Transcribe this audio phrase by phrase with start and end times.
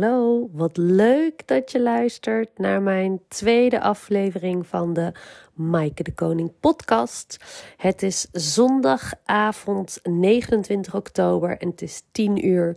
[0.00, 0.48] hallo.
[0.52, 5.12] Wat leuk dat je luistert naar mijn tweede aflevering van de
[5.54, 7.36] Maaike de Koning podcast.
[7.76, 12.68] Het is zondagavond 29 oktober en het is 10 uur.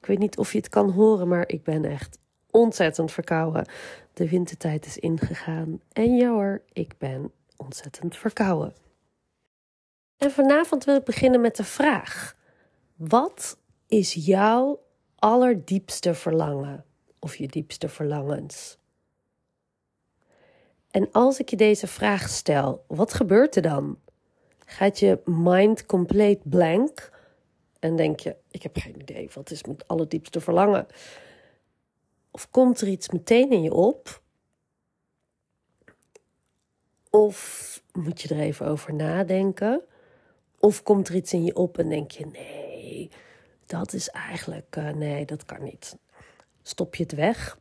[0.00, 2.18] Ik weet niet of je het kan horen, maar ik ben echt
[2.50, 3.66] ontzettend verkouden.
[4.12, 8.74] De wintertijd is ingegaan en ja hoor, ik ben ontzettend verkouden.
[10.16, 12.36] En vanavond wil ik beginnen met de vraag:
[12.96, 14.83] wat is jouw
[15.24, 16.84] allerdiepste verlangen
[17.18, 18.78] of je diepste verlangens?
[20.90, 23.98] En als ik je deze vraag stel, wat gebeurt er dan?
[24.66, 27.10] Gaat je mind compleet blank
[27.78, 30.86] en denk je: ik heb geen idee, wat is mijn allerdiepste verlangen?
[32.30, 34.22] Of komt er iets meteen in je op?
[37.10, 39.82] Of moet je er even over nadenken?
[40.58, 43.10] Of komt er iets in je op en denk je: nee,
[43.66, 45.96] dat is eigenlijk, uh, nee, dat kan niet.
[46.62, 47.58] Stop je het weg.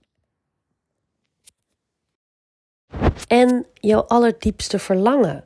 [3.28, 5.46] En jouw allerdiepste verlangen,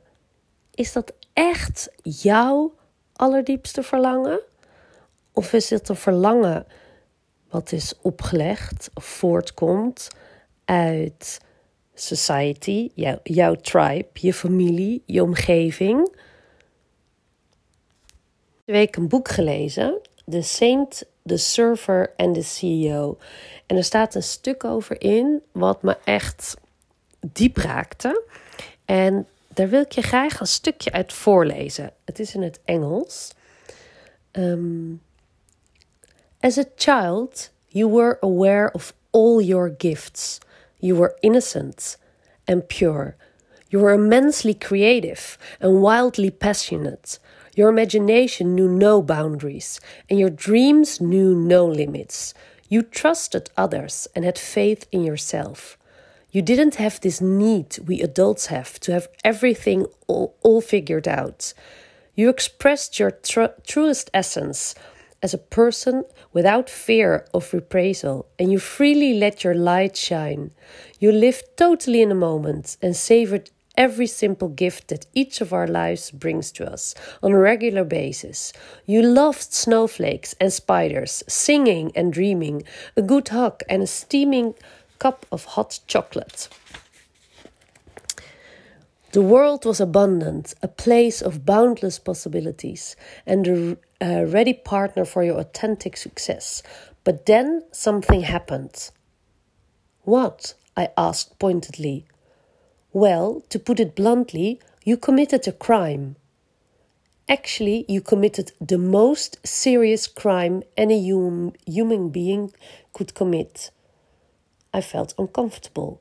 [0.74, 2.74] is dat echt jouw
[3.12, 4.40] allerdiepste verlangen?
[5.32, 6.66] Of is het een verlangen
[7.48, 10.08] wat is opgelegd of voortkomt
[10.64, 11.40] uit
[11.94, 16.16] society, jouw, jouw tribe, je familie, je omgeving?
[18.72, 20.00] week een boek gelezen,
[20.30, 23.18] The Saint, The Surfer and the CEO.
[23.66, 26.56] En er staat een stuk over in wat me echt
[27.20, 28.22] diep raakte.
[28.84, 31.92] En daar wil ik je graag een stukje uit voorlezen.
[32.04, 33.32] Het is in het Engels.
[34.32, 35.00] Um,
[36.40, 40.38] As a child, you were aware of all your gifts.
[40.78, 41.96] You were innocent
[42.46, 43.16] and pure.
[43.70, 47.18] You were immensely creative and wildly passionate.
[47.58, 52.32] Your imagination knew no boundaries, and your dreams knew no limits.
[52.68, 55.76] You trusted others and had faith in yourself.
[56.30, 61.52] You didn't have this need we adults have to have everything all, all figured out.
[62.14, 64.76] You expressed your tr- truest essence
[65.20, 70.52] as a person without fear of reprisal, and you freely let your light shine.
[71.00, 75.68] You lived totally in the moment and savored every simple gift that each of our
[75.68, 78.52] lives brings to us on a regular basis.
[78.84, 82.64] You loved snowflakes and spiders, singing and dreaming,
[82.96, 84.54] a good hug and a steaming
[84.98, 86.48] cup of hot chocolate.
[89.12, 95.24] The world was abundant, a place of boundless possibilities, and a, a ready partner for
[95.24, 96.62] your authentic success.
[97.04, 98.90] But then something happened.
[100.02, 100.54] What?
[100.76, 102.04] I asked pointedly.
[102.92, 106.16] Well, to put it bluntly, you committed a crime.
[107.28, 112.52] Actually, you committed the most serious crime any hum human being
[112.94, 113.70] could commit.
[114.72, 116.00] I felt uncomfortable.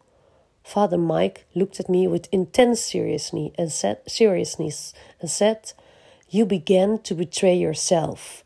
[0.64, 5.74] Father Mike looked at me with intense seriousness and said, seriousness and said,
[6.30, 8.46] You began to betray yourself.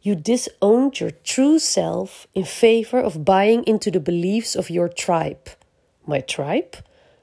[0.00, 5.50] You disowned your true self in favor of buying into the beliefs of your tribe.
[6.06, 6.76] My tribe?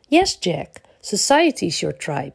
[0.09, 2.34] Yes, Jack, society is your tribe.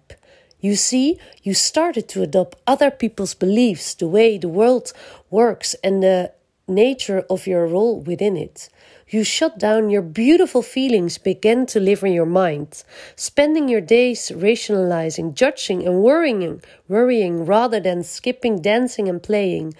[0.60, 4.92] You see, you started to adopt other people's beliefs, the way the world
[5.28, 6.32] works, and the
[6.68, 8.68] nature of your role within it.
[9.08, 12.84] You shut down your beautiful feelings, began to live in your mind,
[13.16, 19.74] spending your days rationalizing, judging, and worrying, worrying rather than skipping, dancing, and playing.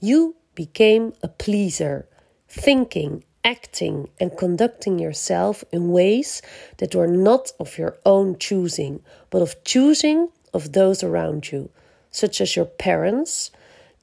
[0.00, 2.08] You became a pleaser,
[2.48, 6.42] thinking, acting and conducting yourself in ways
[6.78, 11.70] that were not of your own choosing, but of choosing of those around you,
[12.10, 13.50] such as your parents,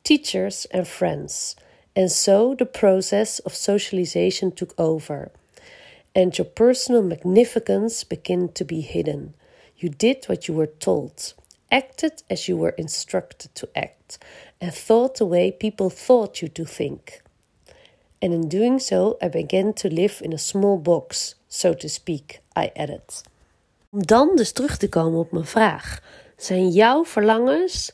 [0.03, 1.55] teachers, and friends.
[1.95, 5.31] And so the process of socialization took over,
[6.15, 9.33] and your personal magnificence began to be hidden.
[9.77, 11.33] You did what you were told,
[11.71, 14.17] acted as you were instructed to act,
[14.59, 17.21] and thought the way people thought you to think.
[18.19, 22.41] And in doing so, I began to live in a small box, so to speak,
[22.57, 23.23] I added.
[23.91, 26.01] Om dan dus terug te komen op mijn vraag:
[26.37, 27.91] zijn jouw verlangens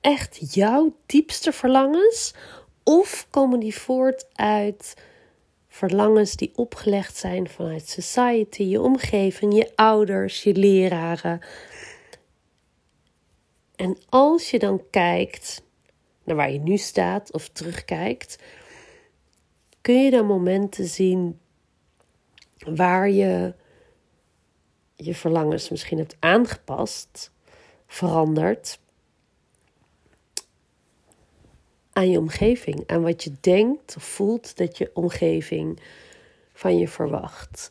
[0.00, 2.34] echt jouw diepste verlangens?
[2.84, 4.94] Of komen die voort uit
[5.68, 11.40] verlangens die opgelegd zijn vanuit society, je omgeving, je ouders, je leraren?
[13.76, 15.62] En als je dan kijkt
[16.24, 18.38] naar waar je nu staat of terugkijkt,
[19.86, 21.40] kun je dan momenten zien
[22.58, 23.54] waar je
[24.94, 27.32] je verlangens misschien hebt aangepast,
[27.86, 28.78] veranderd.
[31.92, 35.80] aan je omgeving, aan wat je denkt of voelt dat je omgeving
[36.52, 37.70] van je verwacht.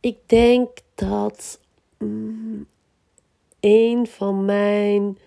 [0.00, 1.60] Ik denk dat
[1.98, 2.66] mm,
[3.60, 5.18] een van mijn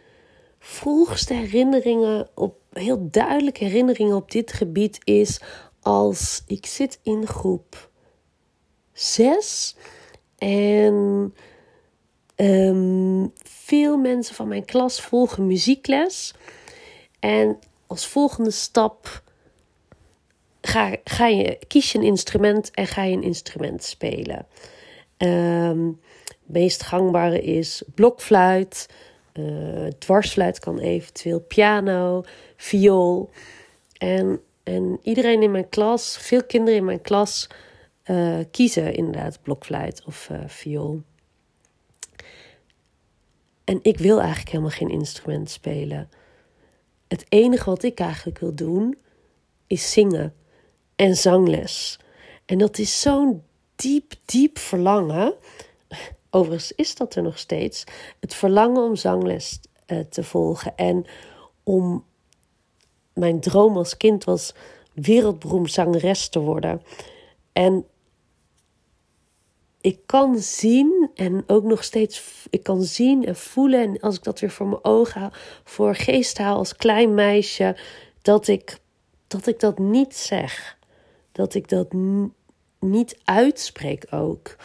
[0.60, 5.42] vroegste herinneringen, op, heel duidelijke herinneringen op dit gebied is
[5.82, 7.90] als ik zit in groep
[8.94, 9.76] 6
[10.38, 11.34] en
[12.36, 16.34] ehm, veel mensen van mijn klas volgen muziekles.
[17.20, 19.24] En als volgende stap
[20.62, 24.48] ga, ga je, kies je een instrument en ga je een instrument spelen.
[25.18, 26.00] Um,
[26.46, 28.90] meest gangbare is blokfluit.
[29.40, 32.24] Uh, dwarsfluit kan eventueel piano,
[32.56, 33.30] viool.
[33.98, 37.48] En, en iedereen in mijn klas, veel kinderen in mijn klas,
[38.06, 41.02] uh, kiezen inderdaad blokfluit of uh, viool.
[43.64, 46.10] En ik wil eigenlijk helemaal geen instrument spelen.
[47.08, 48.98] Het enige wat ik eigenlijk wil doen
[49.68, 50.34] is zingen
[50.96, 52.00] en zangles.
[52.46, 53.44] En dat is zo'n
[53.76, 55.34] diep, diep verlangen.
[56.30, 57.84] Overigens is dat er nog steeds.
[58.20, 60.76] Het verlangen om zangles uh, te volgen.
[60.76, 61.06] En
[61.64, 62.08] om.
[63.14, 64.54] Mijn droom als kind was
[64.94, 66.82] wereldberoemd zangeres te worden.
[67.54, 67.86] En
[69.82, 73.82] ik kan zien en ook nog steeds, ik kan zien en voelen.
[73.82, 75.32] En als ik dat weer voor mijn ogen haal,
[75.64, 77.78] voor geest haal als klein meisje,
[78.22, 78.80] dat ik
[79.28, 80.78] dat, ik dat niet zeg.
[81.32, 81.94] Dat ik dat
[82.80, 84.56] niet uitspreek ook.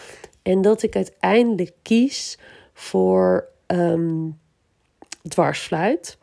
[0.44, 2.38] En dat ik uiteindelijk kies
[2.72, 4.38] voor um,
[5.28, 6.18] dwarsfluit.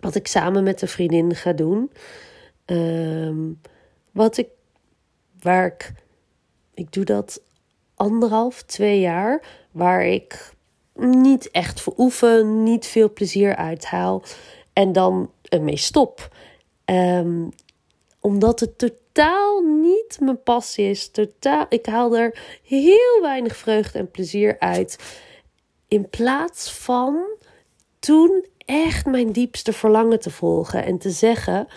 [0.00, 1.90] Wat ik samen met een vriendin ga doen.
[2.64, 3.52] Ehm,
[4.10, 4.48] wat ik,
[5.40, 5.92] waar ik,
[6.74, 7.40] ik doe dat
[7.94, 10.52] anderhalf, twee jaar, waar ik
[10.94, 14.22] niet echt voor oefen, niet veel plezier uithaal
[14.72, 16.36] en dan ermee stop.
[16.84, 17.48] Um,
[18.20, 18.78] omdat het
[19.18, 21.10] totaal niet mijn passie is.
[21.10, 24.98] Totaal, ik haal er heel weinig vreugde en plezier uit.
[25.88, 27.26] In plaats van
[27.98, 31.68] toen echt mijn diepste verlangen te volgen en te zeggen: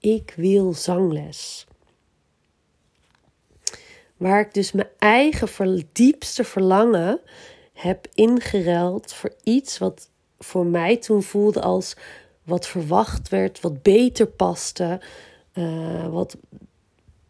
[0.00, 1.66] Ik wil zangles.
[4.16, 7.20] Waar ik dus mijn eigen diepste verlangen
[7.72, 11.96] heb ingeruild voor iets wat voor mij toen voelde als
[12.44, 15.00] wat verwacht werd, wat beter paste,
[15.54, 16.36] uh, wat,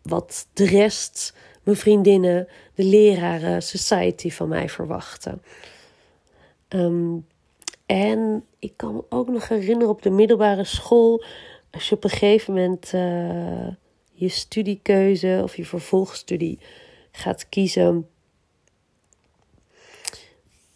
[0.08, 5.43] wat de rest, mijn vriendinnen, de leraren, society van mij verwachten.
[6.69, 7.26] Um,
[7.87, 11.25] en ik kan me ook nog herinneren op de middelbare school,
[11.70, 13.69] als je op een gegeven moment uh,
[14.12, 16.58] je studiekeuze of je vervolgstudie
[17.12, 18.08] gaat kiezen.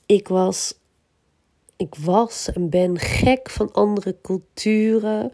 [0.07, 0.75] Ik was,
[1.77, 5.33] ik was en ben gek van andere culturen,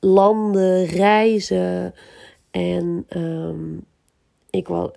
[0.00, 1.94] landen, reizen.
[2.54, 3.84] En um,
[4.50, 4.90] ik was,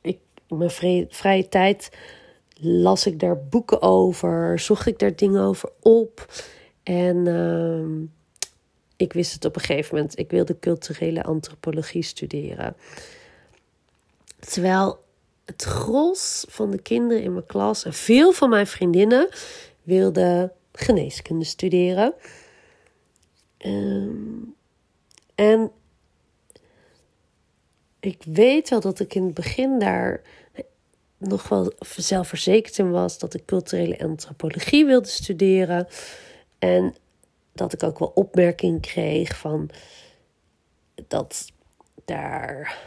[0.00, 0.18] ik,
[0.48, 0.70] mijn
[1.08, 1.90] vrije, tijd
[2.54, 6.32] las ik daar boeken over, zocht ik daar dingen over op.
[6.82, 8.12] En um,
[8.96, 12.76] ik wist het op een gegeven moment, ik wilde culturele antropologie studeren.
[14.38, 15.04] Terwijl
[15.44, 19.28] het gros van de kinderen in mijn klas en veel van mijn vriendinnen
[19.82, 22.14] wilden geneeskunde studeren.
[23.58, 24.54] Um,
[25.34, 25.70] en
[28.06, 30.20] ik weet wel dat ik in het begin daar
[31.18, 35.86] nog wel zelfverzekerd in was dat ik culturele antropologie wilde studeren.
[36.58, 36.94] En
[37.52, 39.70] dat ik ook wel opmerking kreeg van
[41.08, 41.52] dat
[42.04, 42.78] daar.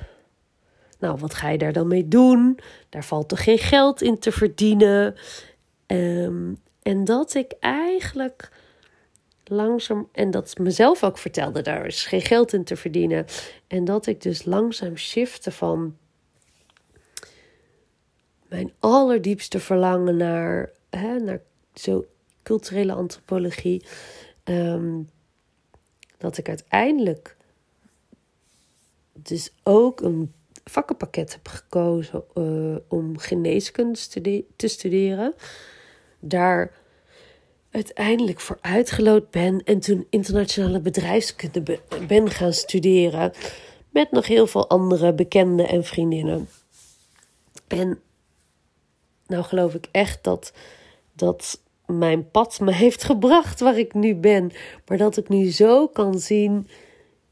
[1.00, 2.60] Nou, wat ga je daar dan mee doen?
[2.90, 5.16] Daar valt toch geen geld in te verdienen?
[5.88, 8.52] Um, en dat ik eigenlijk
[9.50, 13.26] langzaam, en dat mezelf ook vertelde, daar is geen geld in te verdienen.
[13.68, 15.98] En dat ik dus langzaam shifte van
[18.48, 21.42] mijn allerdiepste verlangen naar, hè, naar
[21.74, 22.06] zo
[22.44, 23.86] culturele antropologie.
[24.44, 25.10] Um,
[26.18, 27.36] dat ik uiteindelijk
[29.14, 34.00] dus ook een vakkenpakket heb gekozen uh, om geneeskunde
[34.56, 35.34] te studeren.
[36.20, 36.72] Daar
[37.72, 43.34] uiteindelijk voor uitgeloot ben en toen internationale bedrijfskunde ben gaan studeren
[43.90, 46.50] met nog heel veel andere bekenden en vriendinnen.
[47.68, 48.00] En
[49.28, 50.54] nou geloof ik echt dat,
[51.14, 54.52] dat mijn pad me heeft gebracht waar ik nu ben.
[54.88, 56.68] Maar dat ik nu zo kan zien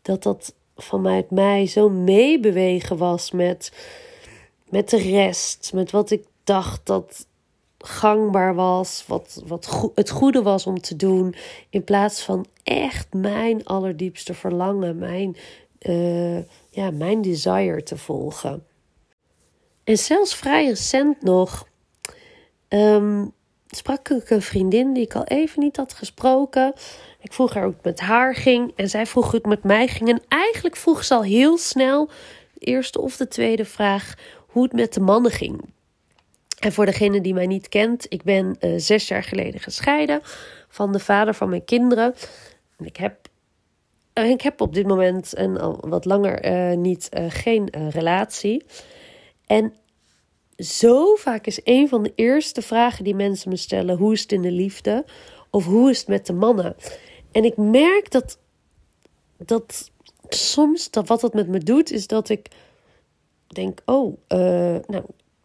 [0.01, 3.71] dat dat vanuit mij zo meebewegen was met,
[4.69, 5.71] met de rest.
[5.73, 7.26] Met wat ik dacht dat
[7.87, 11.35] gangbaar was, wat, wat het goede was om te doen,
[11.69, 15.37] in plaats van echt mijn allerdiepste verlangen, mijn,
[15.81, 16.37] uh,
[16.69, 18.65] ja, mijn desire te volgen.
[19.83, 21.67] En zelfs vrij recent nog
[22.69, 23.33] um,
[23.67, 26.73] sprak ik een vriendin die ik al even niet had gesproken.
[27.19, 29.87] Ik vroeg haar hoe het met haar ging en zij vroeg hoe het met mij
[29.87, 30.09] ging.
[30.09, 32.09] En eigenlijk vroeg ze al heel snel,
[32.53, 34.13] de eerste of de tweede vraag,
[34.47, 35.75] hoe het met de mannen ging.
[36.57, 40.19] En voor degene die mij niet kent, ik ben uh, zes jaar geleden gescheiden
[40.67, 42.13] van de vader van mijn kinderen.
[42.77, 43.27] En ik heb,
[44.13, 48.65] uh, ik heb op dit moment en al wat langer uh, niet geen relatie.
[49.45, 49.73] En
[50.57, 54.31] zo vaak is een van de eerste vragen die mensen me stellen: hoe is het
[54.31, 55.05] in de liefde?
[55.49, 56.75] Of hoe is het met de mannen?
[57.31, 58.39] En ik merk dat,
[59.37, 59.91] dat
[60.29, 62.47] soms dat wat dat met me doet, is dat ik
[63.47, 64.17] denk: oh,
[64.87, 65.03] nou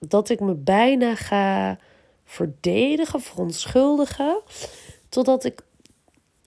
[0.08, 1.78] dat ik me bijna ga
[2.24, 4.40] verdedigen, verontschuldigen.
[5.08, 5.64] Totdat ik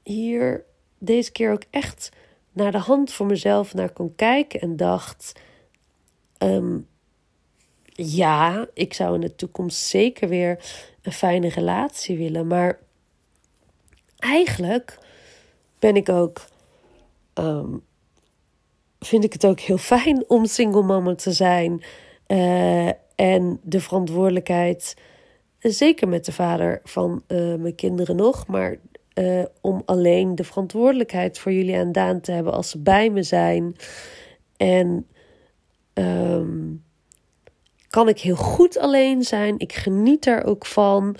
[0.03, 0.63] hier
[0.97, 2.09] deze keer ook echt
[2.51, 5.39] naar de hand voor mezelf naar kon kijken en dacht:
[6.37, 6.77] ehm,
[7.85, 10.59] ja, ik zou in de toekomst zeker weer
[11.01, 12.47] een fijne relatie willen.
[12.47, 12.79] Maar
[14.17, 14.97] eigenlijk
[15.79, 16.45] ben ik ook.
[17.33, 17.77] Ehm,
[18.99, 21.83] vind ik het ook heel fijn om single mama te zijn.
[22.27, 24.95] Uh, en de verantwoordelijkheid,
[25.59, 28.77] zeker met de vader van uh, mijn kinderen nog, maar
[29.19, 33.23] uh, om alleen de verantwoordelijkheid voor jullie en Daan te hebben als ze bij me
[33.23, 33.75] zijn.
[34.57, 35.07] En
[35.93, 36.83] um,
[37.89, 39.59] kan ik heel goed alleen zijn.
[39.59, 41.15] Ik geniet daar ook van.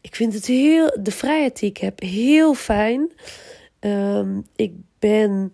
[0.00, 3.12] Ik vind het heel, de vrijheid die ik heb, heel fijn.
[3.80, 5.50] Um, ik ben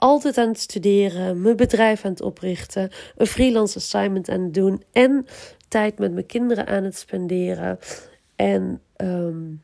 [0.00, 4.82] altijd aan het studeren, mijn bedrijf aan het oprichten, een freelance assignment aan het doen
[4.92, 5.26] en
[5.68, 7.78] tijd met mijn kinderen aan het spenderen.
[8.36, 9.62] En um,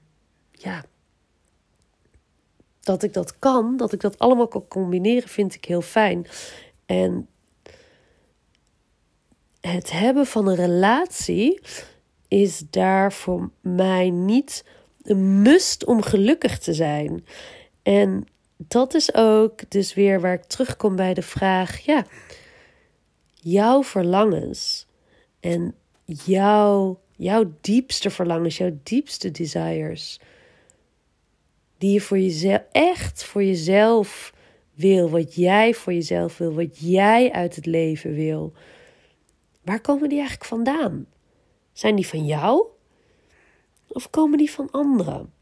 [0.53, 0.85] ja,
[2.81, 6.27] dat ik dat kan, dat ik dat allemaal kan combineren, vind ik heel fijn.
[6.87, 7.29] En
[9.61, 11.61] het hebben van een relatie
[12.29, 14.65] is daar voor mij niet
[15.03, 17.27] een must om gelukkig te zijn.
[17.83, 22.07] En dat is ook dus weer waar ik terugkom bij de vraag: ja,
[23.35, 24.87] jouw verlangens
[25.41, 30.21] en jouw, jouw diepste verlangens, jouw diepste desires,
[31.79, 34.35] die je voor jezelf echt voor jezelf
[34.75, 38.53] wil, wat jij voor jezelf wil, wat jij uit het leven wil.
[39.63, 41.07] Waar komen die eigenlijk vandaan?
[41.73, 42.67] Zijn die van jou?
[43.87, 45.33] Of komen die van anderen?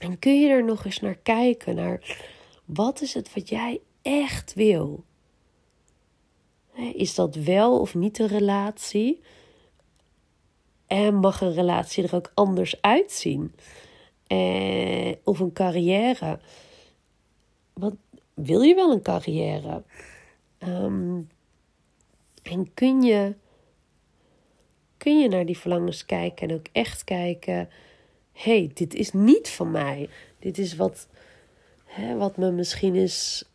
[0.00, 2.16] En kun je er nog eens naar kijken, naar
[2.64, 5.04] wat is het wat jij echt wil?
[6.94, 9.20] Is dat wel of niet een relatie?
[10.86, 13.54] En mag een relatie er ook anders uitzien?
[14.26, 16.40] Eh, of een carrière?
[17.72, 17.94] Wat,
[18.34, 19.82] wil je wel een carrière?
[20.58, 21.20] Ehm,
[22.42, 23.34] en kun je,
[24.96, 27.68] kun je naar die verlangens kijken en ook echt kijken
[28.34, 30.08] hey, dit is niet van mij.
[30.38, 31.08] Dit is wat,
[31.84, 33.48] hè, wat me misschien is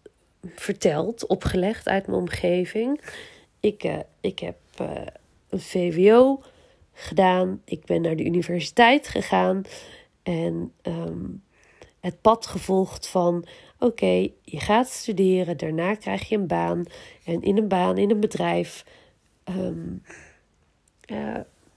[0.55, 3.01] verteld, opgelegd uit mijn omgeving.
[3.59, 4.91] Ik, uh, ik heb uh,
[5.49, 6.43] een VWO
[6.93, 7.61] gedaan.
[7.65, 9.61] Ik ben naar de universiteit gegaan.
[10.23, 11.43] En um,
[11.99, 13.45] het pad gevolgd van:
[13.79, 16.85] oké, je gaat studeren, daarna krijg je een baan.
[17.23, 18.85] En in een baan, in een bedrijf.
[19.49, 20.03] Um,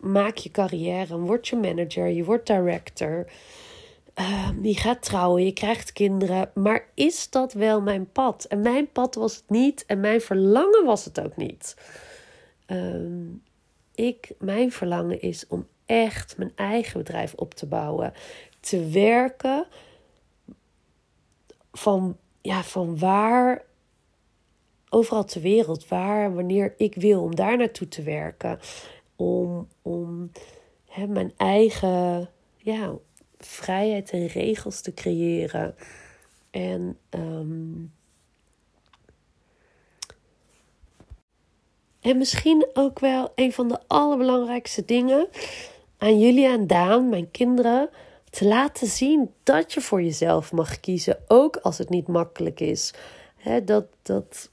[0.02, 3.26] maak je carrière, word je manager, je wordt director.
[4.20, 6.50] Uh, je gaat trouwen, je krijgt kinderen.
[6.54, 8.44] Maar is dat wel mijn pad?
[8.44, 11.76] En mijn pad was het niet en mijn verlangen was het ook niet.
[12.66, 13.28] Uh,
[13.94, 18.12] ik, mijn verlangen is om echt mijn eigen bedrijf op te bouwen.
[18.60, 19.66] Te werken
[21.72, 23.62] van, ja, van waar,
[24.88, 28.58] overal ter wereld, waar, wanneer ik wil, om daar naartoe te werken
[29.22, 30.30] om, om
[30.88, 32.92] hè, mijn eigen ja,
[33.38, 35.74] vrijheid en regels te creëren.
[36.50, 37.92] En um,
[42.02, 45.28] En misschien ook wel een van de allerbelangrijkste dingen
[45.98, 47.90] aan jullie en Daan, mijn kinderen,
[48.30, 52.94] te laten zien dat je voor jezelf mag kiezen, ook als het niet makkelijk is.
[53.64, 54.50] dat dat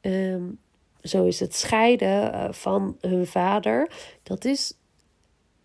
[0.00, 0.58] um,
[1.02, 3.92] zo is het scheiden eh, van hun vader.
[4.22, 4.74] Dat is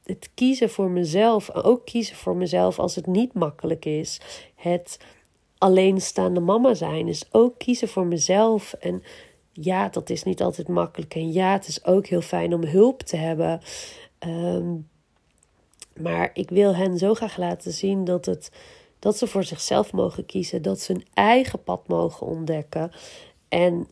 [0.03, 1.51] het kiezen voor mezelf.
[1.51, 4.21] Ook kiezen voor mezelf als het niet makkelijk is.
[4.55, 4.99] Het
[5.57, 8.73] alleenstaande mama zijn is ook kiezen voor mezelf.
[8.73, 9.03] En
[9.51, 11.15] ja, dat is niet altijd makkelijk.
[11.15, 13.61] En ja, het is ook heel fijn om hulp te hebben.
[14.19, 14.73] Ehm,
[15.99, 18.51] maar ik wil hen zo graag laten zien dat, het,
[18.99, 22.91] dat ze voor zichzelf mogen kiezen, dat ze hun eigen pad mogen ontdekken.
[23.49, 23.87] En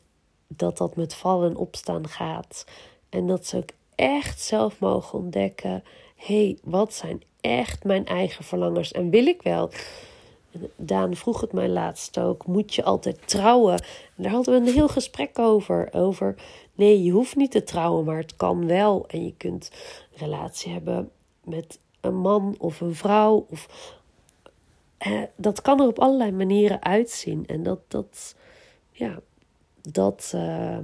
[0.55, 2.65] dat dat met vallen en opstaan gaat.
[3.09, 5.83] En dat ze ook echt zelf mogen ontdekken:
[6.15, 9.69] hey, wat zijn echt mijn eigen verlangens en wil ik wel?
[10.75, 13.73] Daan vroeg het mij laatst ook: moet je altijd trouwen?
[14.15, 15.89] En daar hadden we een heel gesprek over.
[15.91, 16.35] Over
[16.75, 19.05] nee, je hoeft niet te trouwen, maar het kan wel.
[19.07, 19.71] En je kunt
[20.11, 21.11] een relatie hebben
[21.43, 23.45] met een man of een vrouw.
[23.49, 23.93] Of,
[24.97, 27.45] eh, dat kan er op allerlei manieren uitzien.
[27.45, 28.35] En dat, dat,
[28.91, 29.19] ja,
[29.91, 30.77] dat uh,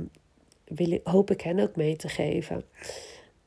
[0.66, 2.66] wil hoop ik hen ook mee te geven.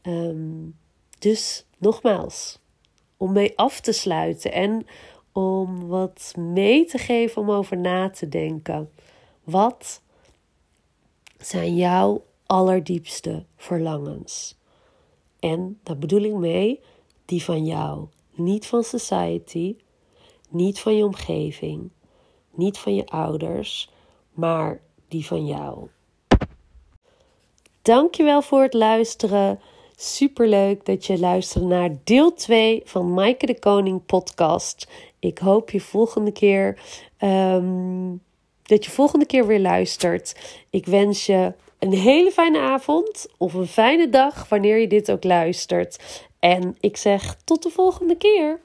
[0.03, 0.77] Um,
[1.19, 2.59] dus nogmaals,
[3.17, 4.87] om mee af te sluiten en
[5.33, 8.91] om wat mee te geven om over na te denken.
[9.45, 10.03] Wat
[11.39, 14.59] zijn jouw allerdiepste verlangens?
[15.39, 16.81] En daar bedoel ik mee
[17.25, 19.77] die van jou, niet van society,
[20.49, 21.91] niet van je omgeving,
[22.51, 23.91] niet van je ouders,
[24.31, 24.81] maar
[25.13, 25.89] die van jou.
[27.83, 29.61] Dankjewel voor het luisteren.
[29.97, 34.89] Superleuk dat je luistert naar deel 2 van Maaike de Koning podcast.
[35.19, 36.79] Ik hoop je volgende keer
[37.21, 38.23] um,
[38.63, 40.37] dat je volgende keer weer luistert.
[40.71, 45.25] Ik wens je een hele fijne avond of een fijne dag wanneer je dit ook
[45.25, 46.21] luistert.
[46.39, 48.61] En ik zeg tot de volgende keer.